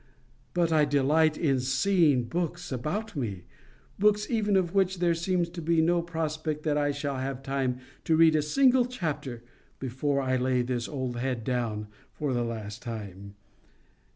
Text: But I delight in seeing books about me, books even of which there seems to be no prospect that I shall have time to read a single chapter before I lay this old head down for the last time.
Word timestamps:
But 0.55 0.71
I 0.73 0.83
delight 0.83 1.37
in 1.37 1.59
seeing 1.59 2.23
books 2.23 2.71
about 2.71 3.15
me, 3.15 3.43
books 3.99 4.31
even 4.31 4.55
of 4.57 4.73
which 4.73 4.97
there 4.97 5.13
seems 5.13 5.47
to 5.49 5.61
be 5.61 5.79
no 5.79 6.01
prospect 6.01 6.63
that 6.63 6.75
I 6.75 6.89
shall 6.91 7.17
have 7.17 7.43
time 7.43 7.77
to 8.05 8.15
read 8.15 8.35
a 8.35 8.41
single 8.41 8.85
chapter 8.85 9.43
before 9.77 10.19
I 10.19 10.37
lay 10.37 10.63
this 10.63 10.89
old 10.89 11.17
head 11.17 11.43
down 11.43 11.85
for 12.13 12.33
the 12.33 12.43
last 12.43 12.81
time. 12.81 13.35